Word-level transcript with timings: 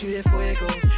tu 0.00 0.06
es 0.06 0.22
fuego. 0.22 0.89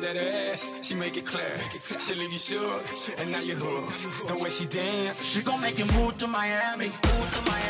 She 0.00 0.94
make 0.94 1.16
it 1.16 1.26
clap. 1.26 1.42
She 2.00 2.14
leave 2.14 2.32
you 2.32 2.38
shook, 2.38 2.84
and 3.18 3.32
now 3.32 3.40
you're 3.40 3.56
hooked. 3.56 4.28
The 4.28 4.42
way 4.42 4.50
she 4.50 4.66
dance, 4.66 5.24
she 5.24 5.42
gon' 5.42 5.60
make 5.60 5.76
you 5.76 5.86
move 5.92 6.16
to 6.18 6.28
Miami. 6.28 6.86
Move 6.86 7.32
to 7.34 7.50
Miami. 7.50 7.67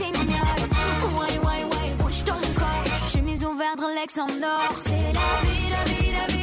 Ouais, 0.00 1.38
ouais, 1.44 1.64
ouais. 1.64 3.08
Chemise 3.08 3.44
en 3.44 3.54
vert, 3.56 3.74
l'ex 3.96 4.18
en 4.18 4.28
or. 4.28 4.72
C'est 4.74 4.90
la 4.90 5.28
vie, 5.42 5.70
la 5.70 5.84
vie, 5.84 6.12
la 6.12 6.26
vie. 6.32 6.37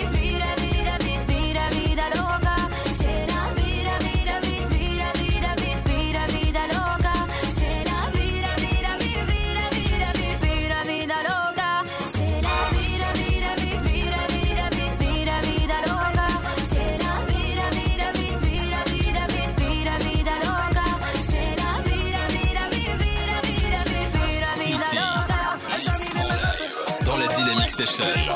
Session. 27.86 28.35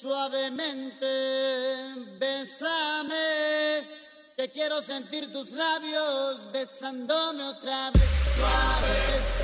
suavemente, 0.00 1.06
besame, 2.18 3.16
que 4.36 4.48
quiero 4.52 4.80
sentir 4.80 5.32
tus 5.32 5.50
labios 5.50 6.52
besándome 6.52 7.42
otra 7.42 7.90
vez. 7.90 8.04
Suave, 8.36 8.88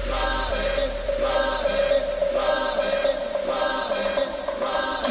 suave, 0.04 0.90
suave, 1.18 1.76
suave, 2.30 2.88
suave, 3.44 4.24
suave. 4.56 5.04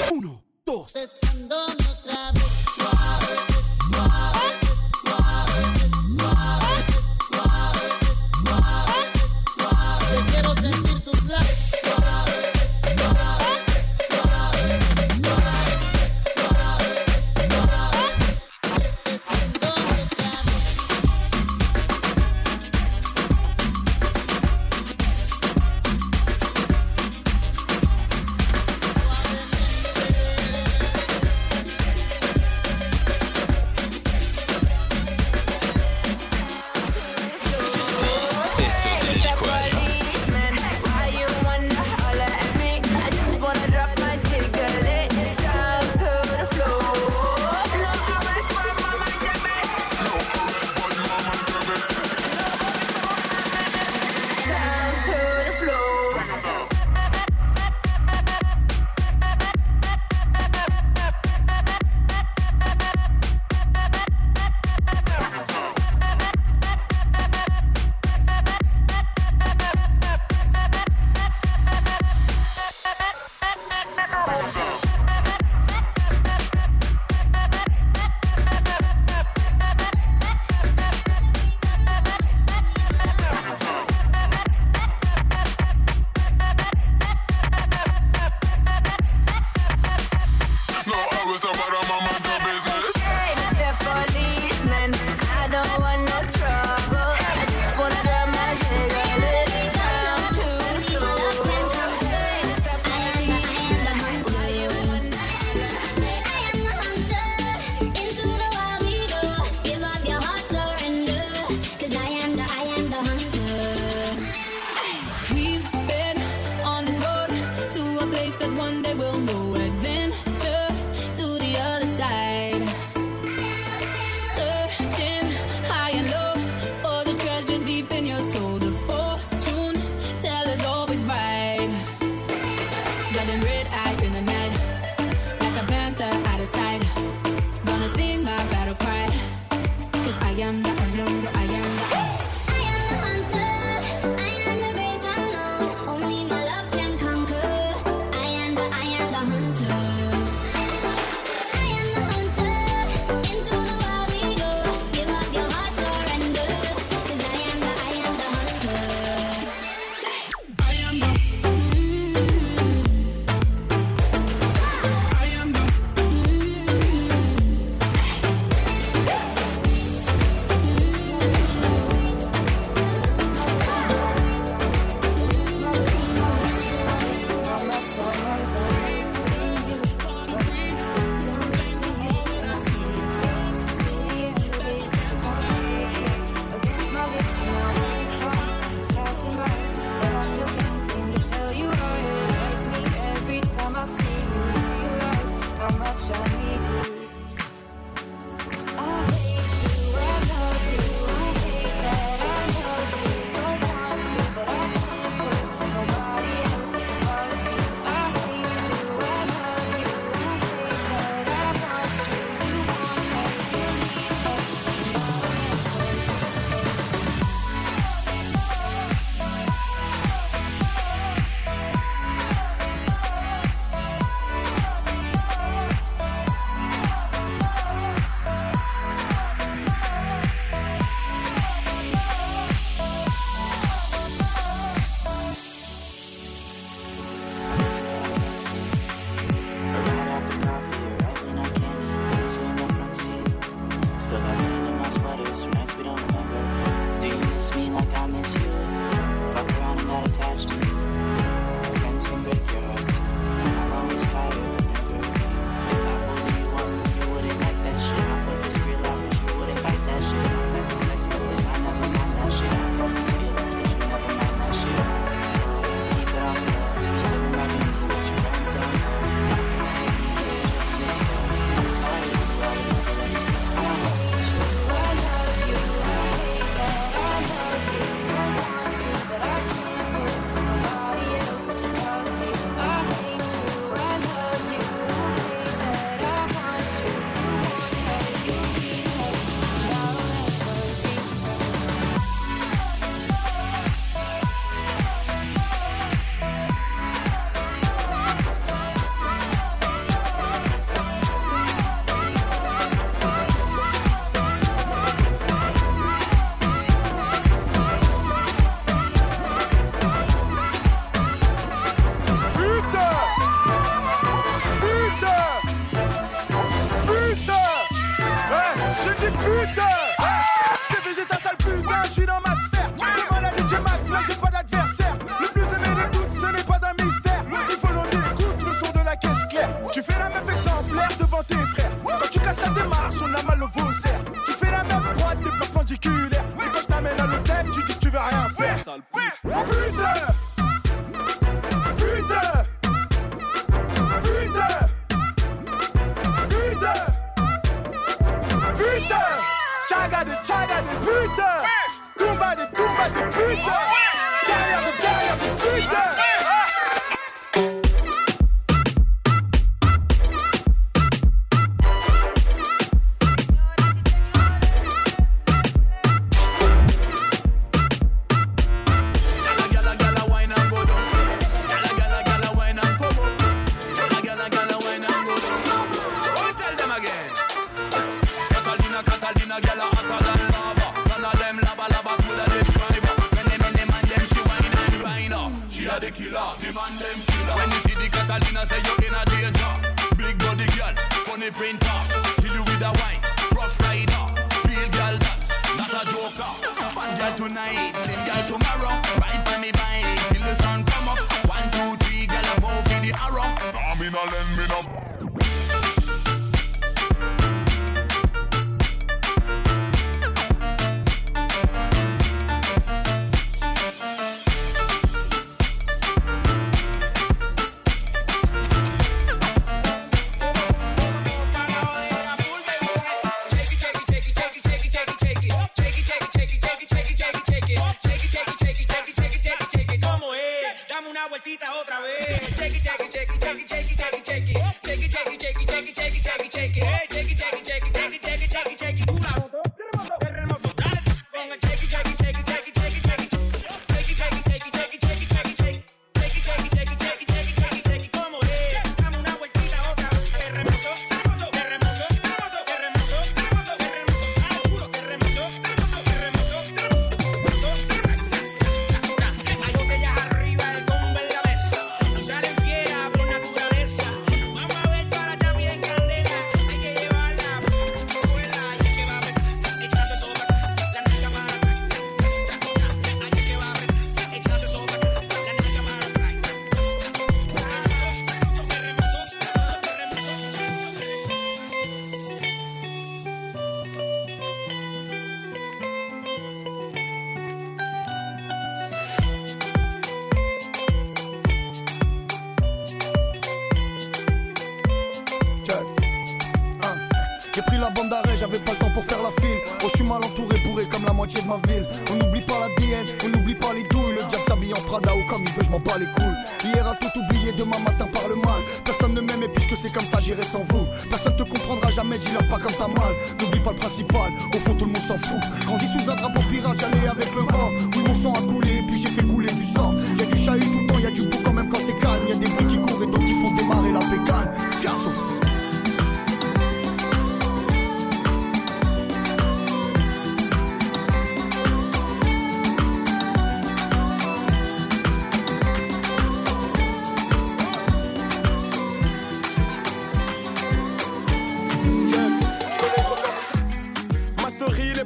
I'm 0.00 0.20
the. 0.20 0.78
Besándome 0.92 1.84
otra 1.90 2.32
vez, 2.32 2.50
suave. 2.76 3.17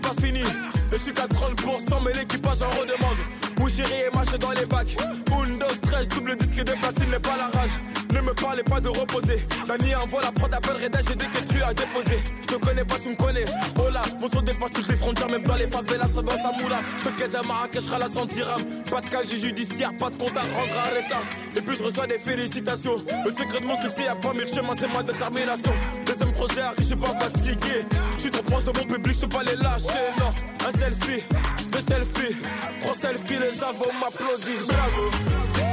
pas 0.03 0.15
fini. 0.21 0.43
Je 0.91 0.97
suis 0.99 1.13
qu'à 1.13 1.27
30%, 1.27 2.05
mais 2.05 2.13
l'équipage 2.13 2.63
en 2.63 2.71
redemande. 2.71 3.19
Où 3.61 3.69
et 3.69 4.15
marche 4.15 4.39
dans 4.39 4.51
les 4.51 4.67
bacs. 4.67 4.97
Windows 5.31 5.67
13, 5.83 6.09
double 6.09 6.37
disque 6.37 6.65
de 6.65 6.73
platine, 6.73 7.11
n'est 7.11 7.19
pas 7.19 7.37
la 7.37 7.47
rage. 7.47 7.71
Ne 8.13 8.21
me 8.21 8.35
parlez 8.35 8.63
pas 8.63 8.79
de 8.79 8.89
reposer. 8.89 9.47
Dani 9.67 9.95
envoie 9.95 10.21
la 10.21 10.33
prod, 10.33 10.53
appelle 10.53 10.83
Reda, 10.85 10.99
j'ai 11.09 11.15
dit 11.15 11.27
que 11.27 11.53
tu 11.53 11.63
as 11.63 11.73
déposé. 11.73 12.21
Je 12.43 12.47
te 12.47 12.55
connais 12.57 12.85
pas, 12.85 12.99
tu 12.99 13.09
me 13.09 13.17
connais. 13.17 13.45
Oh 13.79 13.89
là, 13.91 14.03
mon 14.21 14.29
son 14.29 14.43
dépasse 14.43 14.73
toutes 14.73 14.89
les 14.89 14.97
frontières, 14.97 15.31
même 15.31 15.43
dans 15.45 15.57
les 15.57 15.67
favelas, 15.67 16.09
ça 16.09 16.21
dans 16.21 16.37
sa 16.37 16.53
moula. 16.63 16.81
Je 17.03 17.09
caise 17.11 17.35
à 17.35 17.43
Marrakech, 17.43 17.85
la 17.99 18.09
100 18.09 18.27
dirhams. 18.27 18.65
Pas 18.91 19.01
de 19.01 19.09
casier 19.09 19.39
judiciaire, 19.39 19.97
pas 19.97 20.11
de 20.11 20.17
compte 20.17 20.37
à 20.37 20.41
rendre 20.41 20.75
à. 20.77 21.59
Et 21.59 21.63
puis 21.63 21.77
je 21.77 21.83
reçois 21.83 22.07
des 22.07 22.19
félicitations. 22.19 22.97
Le 23.25 23.31
secret 23.31 23.61
de 23.61 23.67
mon 23.67 23.81
succès, 23.81 24.05
y'a 24.05 24.15
pas 24.15 24.35
mille 24.35 24.49
chemins, 24.49 24.75
c'est 24.79 24.93
ma 24.93 25.03
détermination. 25.03 25.73
Deuxième 26.05 26.33
projet 26.33 26.61
arrive, 26.61 26.79
je 26.81 26.85
suis 26.85 26.97
pas 26.97 27.15
fatigué. 27.19 27.87
Je 28.17 28.21
suis 28.21 28.31
trop 28.31 28.43
proche 28.43 28.65
de 28.65 28.79
mon 28.79 28.85
public, 28.85 29.15
je 29.15 29.21
peux 29.21 29.29
pas 29.29 29.43
les 29.43 29.57
lâcher. 29.57 30.05
Non, 30.19 30.33
un 30.69 30.79
selfie, 30.79 31.23
deux 31.71 31.81
selfies, 31.89 32.37
trois 32.81 32.95
selfies, 32.95 33.41
les 33.41 33.55
gens 33.59 33.73
vont 33.73 33.93
m'applaudir. 34.01 34.61
Bravo. 34.69 35.72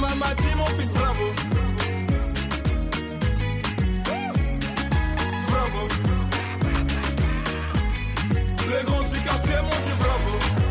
mama, 0.00 0.14
my 0.16 0.34
team 0.34 0.60
office, 0.60 0.90
bravo. 0.90 1.32
Bravo. 5.50 5.88
Les 8.70 8.84
grands 8.84 9.02
du 9.02 9.20
quartier, 9.20 9.56
moi 9.62 9.76
c'est 9.86 9.98
bravo. 9.98 10.63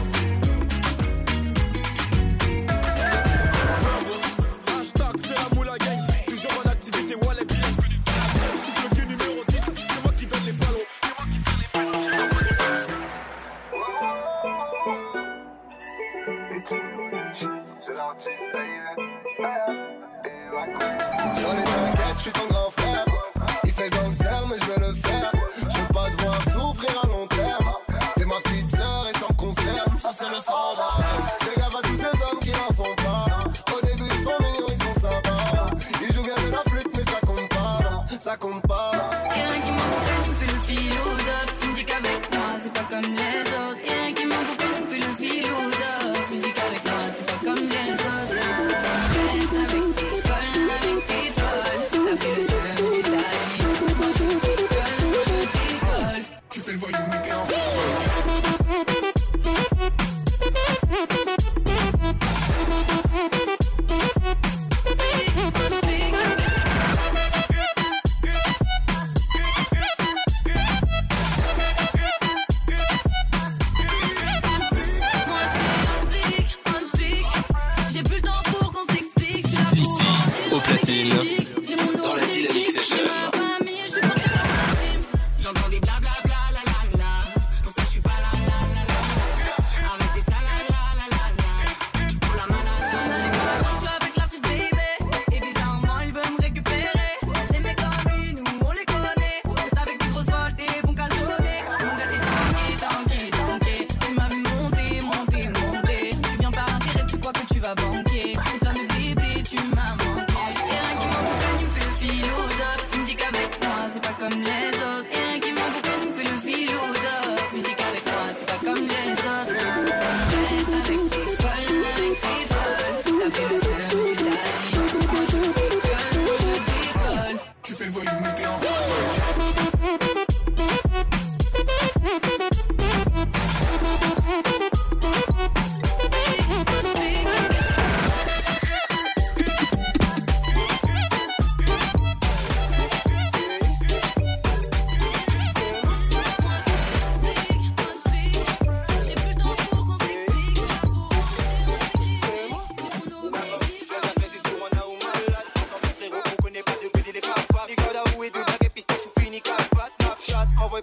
J'en 21.44 21.52
ai 21.52 21.64
t'inquiète, 21.64 22.16
je 22.16 22.22
suis 22.22 22.32
ton 22.32 22.48
go. 22.48 22.63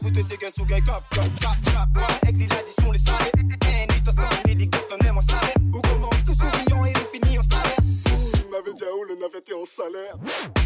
goûte 0.03 0.25
c'est 0.29 0.37
qu'un 0.37 0.51
sougain 0.51 0.81
cop, 0.81 1.03
cop, 1.11 1.25
cop, 1.25 1.57
cop. 1.65 1.89
Moi, 1.95 2.07
avec 2.23 2.37
les 2.37 2.47
l'addition, 2.47 2.93
les 2.93 2.99
salés. 2.99 3.31
Un 3.37 3.69
eh, 3.69 3.85
état 3.85 4.13
salé, 4.13 4.55
les 4.55 4.67
gars, 4.67 4.79
on 4.91 5.07
aime 5.07 5.19
en 5.19 5.21
salé. 5.21 5.53
Ou 5.75 5.81
commence 5.81 6.25
tout 6.25 6.35
souriant 6.35 6.85
et 6.85 6.93
on 6.97 7.15
finit 7.15 7.39
en 7.39 7.43
salé. 7.43 7.75
Il 7.79 8.51
m'avait 8.51 8.75
dit, 8.75 8.85
oh, 8.93 9.05
le 9.09 9.15
navet 9.17 9.45
est 9.47 9.55
en 9.55 9.65
salaire. 9.65 10.17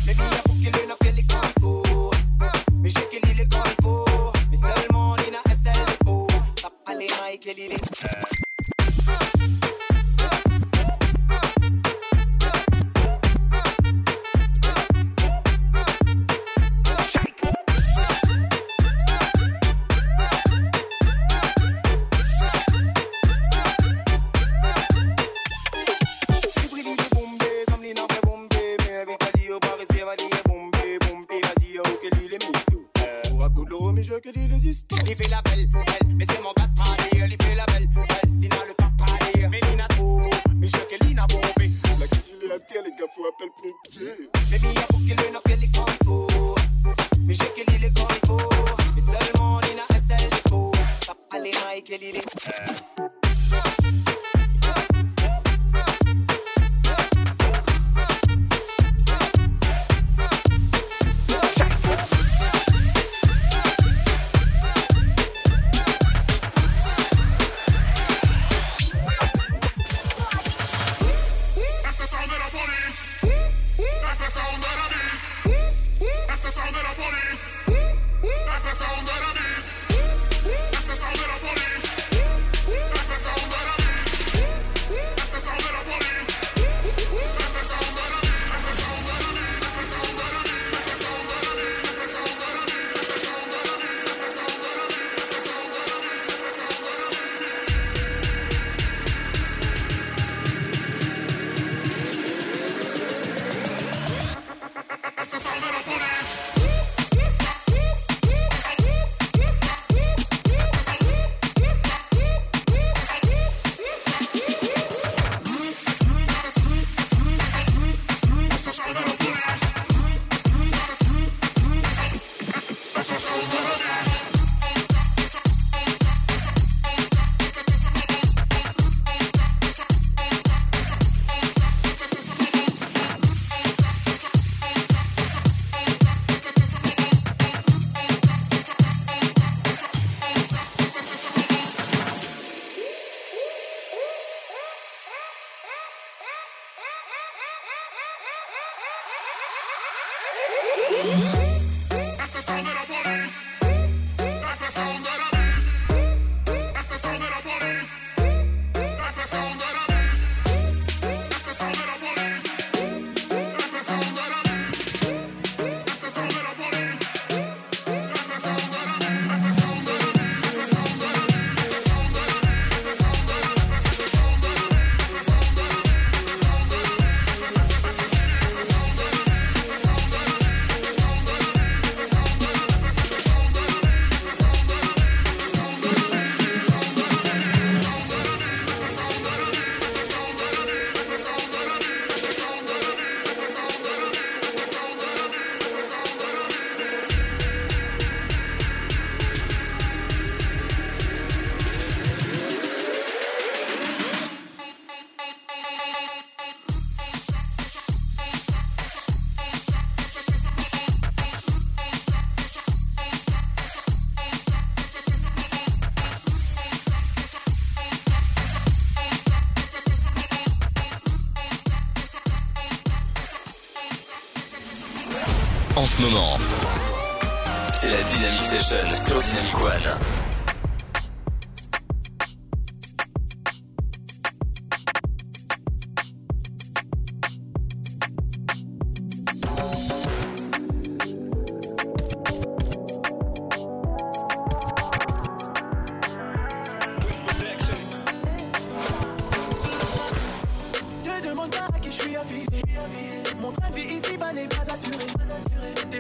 Les 0.07 0.15
gars, 0.15 0.25
pour 0.45 0.55
qu'il 0.55 0.71
le 0.73 0.89
navet, 0.89 1.17
les 1.17 1.27
carrefours. 1.27 2.11
Mais 2.75 2.91
j'ai 2.91 3.09
qu'il 3.09 3.41
est 3.41 3.49
quand 3.53 3.63
il 3.67 3.85
faut. 3.85 4.05
Mais 4.51 4.57
seulement, 4.57 5.17
les 5.17 5.31
n'a, 5.31 5.39
elle, 5.51 5.59
c'est 5.63 5.73
le 5.73 6.07
faux. 6.07 6.27
Ça 6.61 6.71
pas 6.85 6.95
les 6.95 7.09
mailles, 7.09 7.39
qu'il 7.39 7.59
est. 7.59 8.34
geliri. 51.85 52.21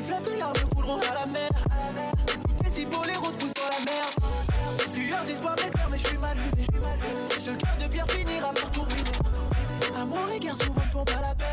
fleuves 0.04 0.32
de 0.32 0.38
larmes 0.38 0.54
couleront 0.74 1.00
à 1.00 1.14
la 1.14 1.26
mer. 1.32 1.48
Et 2.66 2.70
si 2.70 2.84
beau, 2.86 3.02
les 3.04 3.16
roses 3.16 3.36
poussent 3.36 3.52
dans 3.54 3.70
la 3.78 3.84
mer. 3.90 4.04
Lueur 4.94 5.24
d'espoir 5.24 5.56
m'éclaire, 5.56 5.88
mais 5.90 5.98
je 5.98 6.06
suis 6.06 6.18
mal 6.18 6.36
luné. 6.36 6.66
Ce 7.30 7.50
cœur 7.50 7.76
de 7.80 7.88
pierre 7.88 8.10
finira 8.10 8.52
par 8.52 8.70
tourner. 8.70 9.02
Amour 9.96 10.28
et 10.34 10.38
guerre 10.38 10.56
souvent 10.56 10.84
ne 10.84 10.90
font 10.90 11.04
pas 11.04 11.20
la 11.20 11.34
paix. 11.34 11.43